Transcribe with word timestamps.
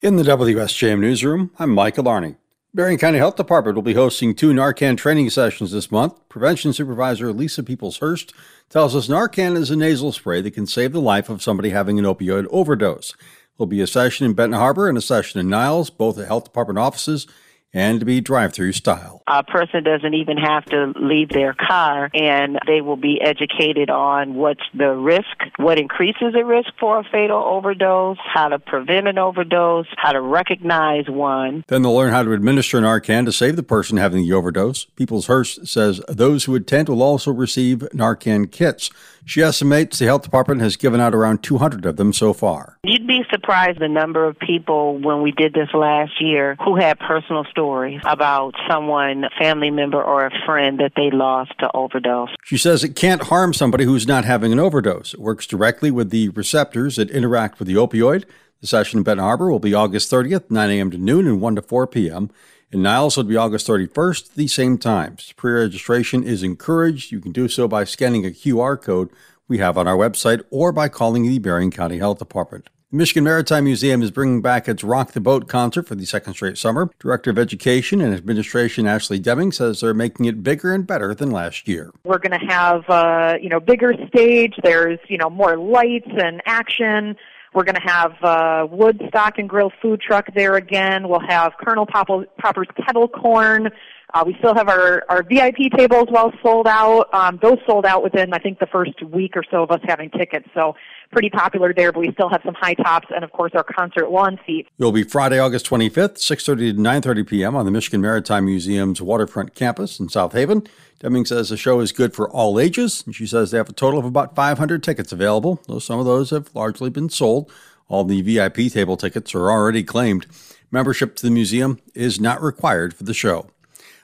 In 0.00 0.14
the 0.14 0.22
WSJM 0.22 1.00
newsroom, 1.00 1.50
I'm 1.58 1.70
Michael 1.70 2.06
Arning. 2.06 2.36
Berrien 2.72 3.00
County 3.00 3.18
Health 3.18 3.34
Department 3.34 3.74
will 3.74 3.82
be 3.82 3.94
hosting 3.94 4.32
two 4.32 4.52
Narcan 4.52 4.96
training 4.96 5.28
sessions 5.28 5.72
this 5.72 5.90
month. 5.90 6.16
Prevention 6.28 6.72
Supervisor 6.72 7.32
Lisa 7.32 7.64
Peoples-Hurst 7.64 8.32
tells 8.70 8.94
us 8.94 9.08
Narcan 9.08 9.56
is 9.56 9.72
a 9.72 9.76
nasal 9.76 10.12
spray 10.12 10.40
that 10.40 10.52
can 10.52 10.68
save 10.68 10.92
the 10.92 11.00
life 11.00 11.28
of 11.28 11.42
somebody 11.42 11.70
having 11.70 11.98
an 11.98 12.04
opioid 12.04 12.46
overdose. 12.50 13.12
There'll 13.56 13.66
be 13.66 13.80
a 13.80 13.88
session 13.88 14.24
in 14.24 14.34
Benton 14.34 14.60
Harbor 14.60 14.88
and 14.88 14.96
a 14.96 15.00
session 15.00 15.40
in 15.40 15.48
Niles, 15.48 15.90
both 15.90 16.16
at 16.16 16.28
health 16.28 16.44
department 16.44 16.78
offices 16.78 17.26
and 17.72 18.00
to 18.00 18.06
be 18.06 18.20
drive 18.20 18.52
through 18.52 18.72
style. 18.72 19.22
A 19.26 19.44
person 19.44 19.84
doesn't 19.84 20.14
even 20.14 20.36
have 20.38 20.64
to 20.66 20.92
leave 20.96 21.28
their 21.28 21.54
car 21.54 22.10
and 22.14 22.58
they 22.66 22.80
will 22.80 22.96
be 22.96 23.20
educated 23.20 23.90
on 23.90 24.34
what's 24.34 24.62
the 24.74 24.90
risk, 24.90 25.26
what 25.56 25.78
increases 25.78 26.32
the 26.32 26.44
risk 26.44 26.70
for 26.80 26.98
a 27.00 27.04
fatal 27.04 27.42
overdose, 27.44 28.16
how 28.32 28.48
to 28.48 28.58
prevent 28.58 29.06
an 29.06 29.18
overdose, 29.18 29.86
how 29.96 30.12
to 30.12 30.20
recognize 30.20 31.08
one. 31.08 31.64
Then 31.68 31.82
they'll 31.82 31.94
learn 31.94 32.12
how 32.12 32.22
to 32.22 32.32
administer 32.32 32.80
Narcan 32.80 33.26
to 33.26 33.32
save 33.32 33.56
the 33.56 33.62
person 33.62 33.98
having 33.98 34.22
the 34.22 34.32
overdose. 34.32 34.86
Peoples-Hurst 34.96 35.66
says 35.66 36.00
those 36.08 36.44
who 36.44 36.54
attend 36.54 36.88
will 36.88 37.02
also 37.02 37.30
receive 37.32 37.80
Narcan 37.92 38.50
kits. 38.50 38.90
She 39.28 39.42
estimates 39.42 39.98
the 39.98 40.06
health 40.06 40.22
department 40.22 40.62
has 40.62 40.76
given 40.76 41.00
out 41.00 41.14
around 41.14 41.42
200 41.42 41.84
of 41.84 41.96
them 41.96 42.14
so 42.14 42.32
far. 42.32 42.78
You'd 42.82 43.06
be 43.06 43.24
surprised 43.30 43.78
the 43.78 43.86
number 43.86 44.24
of 44.24 44.38
people 44.38 44.98
when 44.98 45.20
we 45.20 45.32
did 45.32 45.52
this 45.52 45.68
last 45.74 46.12
year 46.18 46.56
who 46.64 46.76
had 46.76 46.98
personal 46.98 47.44
stories 47.50 48.00
about 48.06 48.54
someone, 48.66 49.24
a 49.24 49.30
family 49.38 49.70
member 49.70 50.02
or 50.02 50.24
a 50.24 50.30
friend 50.46 50.80
that 50.80 50.92
they 50.96 51.10
lost 51.10 51.52
to 51.58 51.70
overdose. 51.74 52.30
She 52.42 52.56
says 52.56 52.82
it 52.82 52.96
can't 52.96 53.24
harm 53.24 53.52
somebody 53.52 53.84
who's 53.84 54.08
not 54.08 54.24
having 54.24 54.50
an 54.50 54.58
overdose. 54.58 55.12
It 55.12 55.20
works 55.20 55.46
directly 55.46 55.90
with 55.90 56.08
the 56.08 56.30
receptors 56.30 56.96
that 56.96 57.10
interact 57.10 57.58
with 57.58 57.68
the 57.68 57.74
opioid. 57.74 58.24
The 58.62 58.66
session 58.66 58.96
in 58.96 59.04
Benton 59.04 59.24
Harbor 59.24 59.50
will 59.50 59.58
be 59.58 59.74
August 59.74 60.10
30th, 60.10 60.50
9 60.50 60.70
a.m. 60.70 60.90
to 60.90 60.96
noon 60.96 61.26
and 61.26 61.42
1 61.42 61.56
to 61.56 61.62
4 61.62 61.86
p.m. 61.86 62.30
In 62.70 62.82
Niles, 62.82 63.16
it'll 63.16 63.26
be 63.26 63.36
August 63.36 63.66
31st, 63.66 64.34
the 64.34 64.46
same 64.46 64.76
times. 64.76 65.32
Pre 65.38 65.52
registration 65.52 66.22
is 66.22 66.42
encouraged. 66.42 67.10
You 67.10 67.18
can 67.18 67.32
do 67.32 67.48
so 67.48 67.66
by 67.66 67.84
scanning 67.84 68.26
a 68.26 68.30
QR 68.30 68.80
code 68.80 69.08
we 69.48 69.56
have 69.56 69.78
on 69.78 69.88
our 69.88 69.96
website 69.96 70.42
or 70.50 70.70
by 70.70 70.90
calling 70.90 71.22
the 71.22 71.38
Berrien 71.38 71.70
County 71.70 71.96
Health 71.96 72.18
Department. 72.18 72.68
The 72.90 72.98
Michigan 72.98 73.24
Maritime 73.24 73.64
Museum 73.64 74.02
is 74.02 74.10
bringing 74.10 74.42
back 74.42 74.68
its 74.68 74.84
Rock 74.84 75.12
the 75.12 75.20
Boat 75.20 75.48
concert 75.48 75.86
for 75.86 75.94
the 75.94 76.04
second 76.04 76.34
straight 76.34 76.58
summer. 76.58 76.90
Director 76.98 77.30
of 77.30 77.38
Education 77.38 78.02
and 78.02 78.14
Administration 78.14 78.86
Ashley 78.86 79.18
Deming 79.18 79.50
says 79.50 79.80
they're 79.80 79.94
making 79.94 80.26
it 80.26 80.42
bigger 80.42 80.74
and 80.74 80.86
better 80.86 81.14
than 81.14 81.30
last 81.30 81.68
year. 81.68 81.90
We're 82.04 82.18
going 82.18 82.38
to 82.38 82.46
have, 82.46 82.84
uh, 82.90 83.38
you 83.40 83.48
know, 83.48 83.60
bigger 83.60 83.94
stage. 84.08 84.56
There's, 84.62 84.98
you 85.08 85.16
know, 85.16 85.30
more 85.30 85.56
lights 85.56 86.10
and 86.10 86.42
action. 86.44 87.16
We're 87.58 87.64
going 87.64 87.74
to 87.74 87.80
have 87.80 88.12
uh, 88.22 88.68
wood 88.70 89.02
stock 89.08 89.36
and 89.38 89.48
grill 89.48 89.72
food 89.82 90.00
truck 90.00 90.32
there 90.32 90.54
again. 90.54 91.08
We'll 91.08 91.26
have 91.28 91.54
Colonel 91.60 91.86
Popper's 91.86 92.68
kettle 92.86 93.08
corn. 93.08 93.70
Uh, 94.14 94.24
we 94.26 94.34
still 94.38 94.54
have 94.54 94.68
our, 94.68 95.04
our 95.10 95.22
VIP 95.22 95.70
tables 95.76 96.08
well 96.10 96.32
sold 96.42 96.66
out. 96.66 97.12
Um, 97.12 97.38
those 97.42 97.58
sold 97.66 97.84
out 97.84 98.02
within, 98.02 98.32
I 98.32 98.38
think, 98.38 98.58
the 98.58 98.66
first 98.66 99.02
week 99.02 99.36
or 99.36 99.42
so 99.50 99.64
of 99.64 99.70
us 99.70 99.80
having 99.84 100.10
tickets. 100.10 100.48
So 100.54 100.74
pretty 101.10 101.28
popular 101.28 101.74
there, 101.74 101.92
but 101.92 102.00
we 102.00 102.12
still 102.12 102.28
have 102.30 102.40
some 102.44 102.54
high 102.54 102.74
tops 102.74 103.08
and, 103.14 103.22
of 103.22 103.32
course, 103.32 103.52
our 103.54 103.64
concert 103.64 104.10
lawn 104.10 104.38
seats. 104.46 104.68
It 104.78 104.84
will 104.84 104.92
be 104.92 105.02
Friday, 105.02 105.38
August 105.38 105.68
25th, 105.68 106.16
6.30 106.16 106.44
to 106.56 106.74
9.30 106.74 107.28
p.m. 107.28 107.56
on 107.56 107.66
the 107.66 107.70
Michigan 107.70 108.00
Maritime 108.00 108.46
Museum's 108.46 109.02
waterfront 109.02 109.54
campus 109.54 110.00
in 110.00 110.08
South 110.08 110.32
Haven. 110.32 110.66
Deming 111.00 111.26
says 111.26 111.50
the 111.50 111.56
show 111.56 111.80
is 111.80 111.92
good 111.92 112.14
for 112.14 112.30
all 112.30 112.58
ages, 112.58 113.02
and 113.04 113.14
she 113.14 113.26
says 113.26 113.50
they 113.50 113.58
have 113.58 113.68
a 113.68 113.74
total 113.74 114.00
of 114.00 114.06
about 114.06 114.34
500 114.34 114.82
tickets 114.82 115.12
available, 115.12 115.62
though 115.68 115.78
some 115.78 116.00
of 116.00 116.06
those 116.06 116.30
have 116.30 116.54
largely 116.54 116.90
been 116.90 117.10
sold. 117.10 117.50
All 117.88 118.04
the 118.04 118.22
VIP 118.22 118.72
table 118.72 118.96
tickets 118.96 119.34
are 119.34 119.50
already 119.50 119.82
claimed. 119.82 120.26
Membership 120.70 121.14
to 121.16 121.26
the 121.26 121.30
museum 121.30 121.78
is 121.94 122.20
not 122.20 122.42
required 122.42 122.94
for 122.94 123.04
the 123.04 123.14
show. 123.14 123.50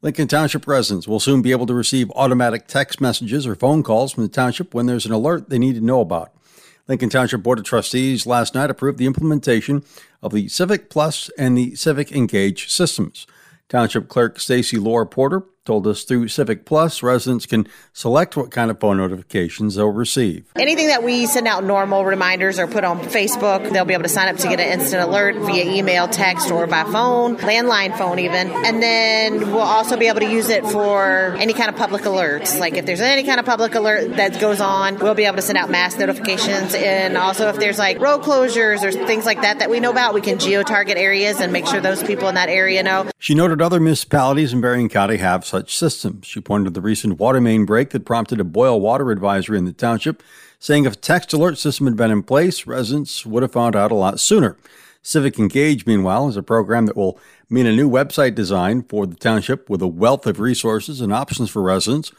Lincoln 0.00 0.28
Township 0.28 0.68
residents 0.68 1.08
will 1.08 1.18
soon 1.18 1.42
be 1.42 1.50
able 1.50 1.66
to 1.66 1.74
receive 1.74 2.08
automatic 2.12 2.68
text 2.68 3.00
messages 3.00 3.48
or 3.48 3.56
phone 3.56 3.82
calls 3.82 4.12
from 4.12 4.22
the 4.22 4.28
township 4.28 4.72
when 4.72 4.86
there's 4.86 5.06
an 5.06 5.12
alert 5.12 5.50
they 5.50 5.58
need 5.58 5.74
to 5.74 5.80
know 5.80 6.00
about. 6.00 6.32
Lincoln 6.86 7.10
Township 7.10 7.42
Board 7.42 7.58
of 7.58 7.64
Trustees 7.64 8.24
last 8.24 8.54
night 8.54 8.70
approved 8.70 8.98
the 8.98 9.06
implementation 9.06 9.82
of 10.22 10.32
the 10.32 10.46
Civic 10.46 10.88
Plus 10.88 11.30
and 11.36 11.58
the 11.58 11.74
Civic 11.74 12.12
Engage 12.12 12.70
systems. 12.70 13.26
Township 13.68 14.08
Clerk 14.08 14.38
Stacy 14.38 14.78
Loar-Porter 14.78 15.42
told 15.68 15.86
us 15.86 16.02
through 16.04 16.26
Civic 16.28 16.64
Plus, 16.64 17.02
residents 17.02 17.44
can 17.44 17.68
select 17.92 18.38
what 18.38 18.50
kind 18.50 18.70
of 18.70 18.80
phone 18.80 18.96
notifications 18.96 19.74
they'll 19.74 19.88
receive. 19.88 20.50
Anything 20.56 20.86
that 20.86 21.02
we 21.02 21.26
send 21.26 21.46
out 21.46 21.62
normal 21.62 22.06
reminders 22.06 22.58
or 22.58 22.66
put 22.66 22.84
on 22.84 23.00
Facebook, 23.00 23.70
they'll 23.70 23.84
be 23.84 23.92
able 23.92 24.04
to 24.04 24.08
sign 24.08 24.28
up 24.28 24.36
to 24.38 24.48
get 24.48 24.60
an 24.60 24.80
instant 24.80 25.02
alert 25.06 25.36
via 25.36 25.70
email, 25.70 26.08
text, 26.08 26.50
or 26.50 26.66
by 26.66 26.84
phone, 26.84 27.36
landline 27.36 27.94
phone 27.98 28.18
even. 28.18 28.48
And 28.48 28.82
then 28.82 29.52
we'll 29.52 29.60
also 29.60 29.98
be 29.98 30.06
able 30.06 30.20
to 30.20 30.30
use 30.30 30.48
it 30.48 30.64
for 30.64 31.36
any 31.38 31.52
kind 31.52 31.68
of 31.68 31.76
public 31.76 32.04
alerts. 32.04 32.58
Like 32.58 32.78
if 32.78 32.86
there's 32.86 33.02
any 33.02 33.24
kind 33.24 33.38
of 33.38 33.44
public 33.44 33.74
alert 33.74 34.16
that 34.16 34.40
goes 34.40 34.62
on, 34.62 34.98
we'll 34.98 35.14
be 35.14 35.26
able 35.26 35.36
to 35.36 35.42
send 35.42 35.58
out 35.58 35.68
mass 35.68 35.98
notifications. 35.98 36.74
And 36.74 37.18
also 37.18 37.48
if 37.50 37.56
there's 37.56 37.78
like 37.78 38.00
road 38.00 38.22
closures 38.22 38.82
or 38.82 38.90
things 39.06 39.26
like 39.26 39.42
that 39.42 39.58
that 39.58 39.68
we 39.68 39.80
know 39.80 39.90
about, 39.90 40.14
we 40.14 40.22
can 40.22 40.38
geo-target 40.38 40.96
areas 40.96 41.42
and 41.42 41.52
make 41.52 41.66
sure 41.66 41.78
those 41.78 42.02
people 42.02 42.26
in 42.26 42.36
that 42.36 42.48
area 42.48 42.82
know. 42.82 43.10
She 43.18 43.34
noted 43.34 43.60
other 43.60 43.80
municipalities 43.80 44.54
in 44.54 44.62
Berrien 44.62 44.88
County 44.88 45.18
have 45.18 45.44
such 45.44 45.57
such 45.58 45.76
systems. 45.76 46.26
She 46.26 46.40
pointed 46.40 46.66
to 46.66 46.70
the 46.70 46.80
recent 46.80 47.18
water 47.18 47.40
main 47.40 47.64
break 47.64 47.90
that 47.90 48.04
prompted 48.04 48.38
a 48.38 48.44
boil 48.44 48.80
water 48.80 49.10
advisory 49.10 49.58
in 49.58 49.64
the 49.64 49.72
township, 49.72 50.22
saying 50.60 50.84
if 50.84 50.92
a 50.92 50.96
text 50.96 51.32
alert 51.32 51.58
system 51.58 51.86
had 51.86 51.96
been 51.96 52.12
in 52.12 52.22
place, 52.22 52.64
residents 52.64 53.26
would 53.26 53.42
have 53.42 53.52
found 53.52 53.74
out 53.74 53.90
a 53.90 53.96
lot 53.96 54.20
sooner. 54.20 54.56
Civic 55.02 55.36
Engage, 55.36 55.84
meanwhile, 55.84 56.28
is 56.28 56.36
a 56.36 56.42
program 56.44 56.86
that 56.86 56.96
will 56.96 57.18
mean 57.50 57.66
a 57.66 57.74
new 57.74 57.90
website 57.90 58.36
design 58.36 58.82
for 58.82 59.04
the 59.04 59.16
township 59.16 59.68
with 59.68 59.82
a 59.82 59.88
wealth 59.88 60.26
of 60.26 60.38
resources 60.38 61.00
and 61.00 61.12
options 61.12 61.50
for 61.50 61.62
residents. 61.62 62.12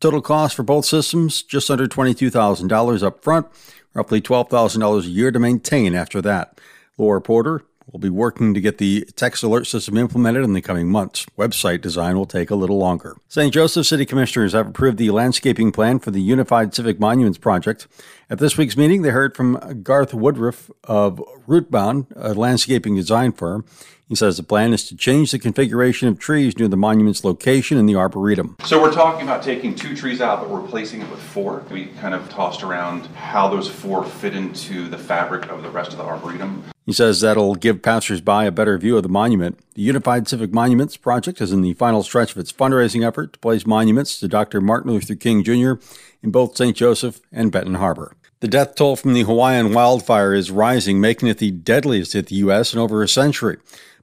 Total 0.00 0.22
cost 0.22 0.54
for 0.54 0.62
both 0.62 0.86
systems 0.86 1.42
just 1.42 1.70
under 1.70 1.86
$22,000 1.86 3.02
up 3.02 3.22
front, 3.22 3.46
roughly 3.92 4.22
$12,000 4.22 5.04
a 5.04 5.08
year 5.08 5.30
to 5.30 5.38
maintain 5.38 5.94
after 5.94 6.22
that. 6.22 6.58
Loar-Porter, 6.96 7.62
We'll 7.92 8.00
be 8.00 8.10
working 8.10 8.52
to 8.52 8.60
get 8.60 8.78
the 8.78 9.04
text 9.14 9.44
alert 9.44 9.68
system 9.68 9.96
implemented 9.96 10.42
in 10.42 10.54
the 10.54 10.60
coming 10.60 10.88
months. 10.88 11.24
Website 11.38 11.82
design 11.82 12.16
will 12.16 12.26
take 12.26 12.50
a 12.50 12.56
little 12.56 12.78
longer. 12.78 13.16
St. 13.28 13.54
Joseph 13.54 13.86
City 13.86 14.04
Commissioners 14.04 14.54
have 14.54 14.66
approved 14.68 14.98
the 14.98 15.10
landscaping 15.10 15.70
plan 15.70 16.00
for 16.00 16.10
the 16.10 16.20
Unified 16.20 16.74
Civic 16.74 16.98
Monuments 16.98 17.38
Project. 17.38 17.86
At 18.28 18.40
this 18.40 18.58
week's 18.58 18.76
meeting, 18.76 19.02
they 19.02 19.10
heard 19.10 19.36
from 19.36 19.82
Garth 19.84 20.12
Woodruff 20.12 20.68
of 20.82 21.22
Rootbound, 21.46 22.06
a 22.16 22.34
landscaping 22.34 22.96
design 22.96 23.30
firm. 23.30 23.64
He 24.08 24.14
says 24.14 24.36
the 24.36 24.44
plan 24.44 24.72
is 24.72 24.86
to 24.88 24.96
change 24.96 25.32
the 25.32 25.38
configuration 25.38 26.06
of 26.06 26.20
trees 26.20 26.56
near 26.56 26.68
the 26.68 26.76
monument's 26.76 27.24
location 27.24 27.76
in 27.76 27.86
the 27.86 27.96
Arboretum. 27.96 28.56
So 28.64 28.80
we're 28.80 28.92
talking 28.92 29.22
about 29.22 29.42
taking 29.42 29.74
two 29.74 29.96
trees 29.96 30.20
out 30.20 30.40
but 30.40 30.54
replacing 30.54 31.02
it 31.02 31.10
with 31.10 31.20
four. 31.20 31.64
We 31.72 31.86
kind 31.86 32.14
of 32.14 32.28
tossed 32.28 32.62
around 32.62 33.06
how 33.06 33.48
those 33.48 33.68
four 33.68 34.04
fit 34.04 34.36
into 34.36 34.88
the 34.88 34.96
fabric 34.98 35.50
of 35.50 35.64
the 35.64 35.70
rest 35.70 35.90
of 35.90 35.98
the 35.98 36.04
Arboretum. 36.04 36.62
He 36.84 36.92
says 36.92 37.20
that'll 37.20 37.56
give 37.56 37.82
passersby 37.82 38.46
a 38.46 38.52
better 38.52 38.78
view 38.78 38.96
of 38.96 39.02
the 39.02 39.08
monument. 39.08 39.58
The 39.74 39.82
Unified 39.82 40.28
Civic 40.28 40.52
Monuments 40.52 40.96
Project 40.96 41.40
is 41.40 41.50
in 41.50 41.62
the 41.62 41.74
final 41.74 42.04
stretch 42.04 42.30
of 42.30 42.38
its 42.38 42.52
fundraising 42.52 43.04
effort 43.04 43.32
to 43.32 43.38
place 43.40 43.66
monuments 43.66 44.20
to 44.20 44.28
Dr. 44.28 44.60
Martin 44.60 44.92
Luther 44.92 45.16
King 45.16 45.42
Jr. 45.42 45.84
in 46.22 46.30
both 46.30 46.56
St. 46.56 46.76
Joseph 46.76 47.20
and 47.32 47.50
Benton 47.50 47.74
Harbor. 47.74 48.14
The 48.38 48.46
death 48.46 48.76
toll 48.76 48.94
from 48.94 49.14
the 49.14 49.22
Hawaiian 49.22 49.72
wildfire 49.72 50.32
is 50.32 50.52
rising, 50.52 51.00
making 51.00 51.28
it 51.28 51.38
the 51.38 51.50
deadliest 51.50 52.12
hit 52.12 52.26
the 52.26 52.36
U.S. 52.36 52.72
in 52.72 52.78
over 52.78 53.02
a 53.02 53.08
century. 53.08 53.56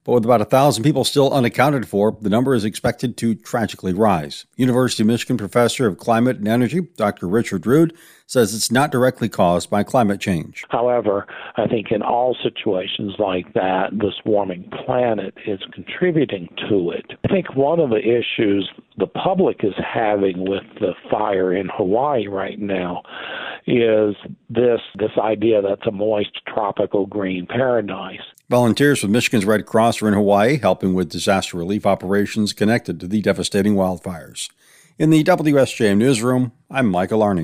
But 0.03 0.13
with 0.13 0.25
about 0.25 0.41
a 0.41 0.45
thousand 0.45 0.83
people 0.83 1.05
still 1.05 1.31
unaccounted 1.31 1.87
for, 1.87 2.17
the 2.19 2.29
number 2.29 2.53
is 2.53 2.65
expected 2.65 3.15
to 3.17 3.35
tragically 3.35 3.93
rise. 3.93 4.45
University 4.57 5.03
of 5.03 5.07
Michigan 5.07 5.37
professor 5.37 5.87
of 5.87 5.97
climate 5.97 6.37
and 6.37 6.47
energy, 6.47 6.81
Dr. 6.97 7.27
Richard 7.27 7.65
Rood, 7.65 7.95
says 8.27 8.53
it's 8.53 8.71
not 8.71 8.91
directly 8.91 9.29
caused 9.29 9.69
by 9.69 9.83
climate 9.83 10.19
change. 10.19 10.65
However, 10.69 11.25
I 11.55 11.67
think 11.67 11.91
in 11.91 12.01
all 12.01 12.35
situations 12.41 13.13
like 13.19 13.53
that, 13.53 13.91
this 13.93 14.15
warming 14.25 14.69
planet 14.85 15.35
is 15.45 15.59
contributing 15.71 16.49
to 16.69 16.91
it. 16.91 17.05
I 17.23 17.27
think 17.27 17.55
one 17.55 17.79
of 17.79 17.89
the 17.89 17.99
issues 17.99 18.69
the 18.97 19.07
public 19.07 19.63
is 19.63 19.73
having 19.77 20.49
with 20.49 20.63
the 20.79 20.93
fire 21.09 21.53
in 21.55 21.69
Hawaii 21.75 22.27
right 22.27 22.59
now 22.59 23.03
is 23.65 24.15
this 24.49 24.81
this 24.95 25.11
idea 25.17 25.61
that 25.61 25.73
it's 25.73 25.87
a 25.87 25.91
moist 25.91 26.41
tropical 26.47 27.05
green 27.05 27.45
paradise. 27.47 28.21
Volunteers 28.49 29.01
with 29.01 29.09
Michigan's 29.11 29.45
Red 29.45 29.65
Cross 29.65 30.01
are 30.01 30.09
in 30.09 30.13
Hawaii 30.13 30.57
helping 30.57 30.93
with 30.93 31.09
disaster 31.09 31.55
relief 31.55 31.85
operations 31.85 32.51
connected 32.51 32.99
to 32.99 33.07
the 33.07 33.21
devastating 33.21 33.75
wildfires. 33.75 34.49
In 34.99 35.11
the 35.11 35.23
WSJM 35.23 35.97
newsroom, 35.97 36.51
I'm 36.69 36.89
Michael 36.89 37.23
Arning. 37.23 37.41